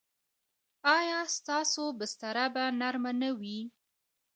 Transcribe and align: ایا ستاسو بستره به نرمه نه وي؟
ایا 0.97 1.19
ستاسو 1.35 1.83
بستره 1.99 2.45
به 2.53 2.63
نرمه 2.79 3.11
نه 3.21 3.29
وي؟ 3.39 3.59